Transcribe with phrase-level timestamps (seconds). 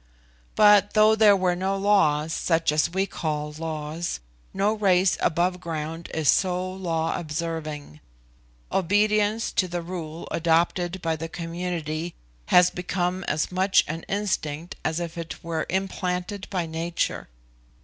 [0.55, 4.19] But though there were no laws such as we call laws,
[4.51, 7.99] no race above ground is so law observing.
[8.71, 12.15] Obedience to the rule adopted by the community
[12.47, 17.29] has become as much an instinct as if it were implanted by nature.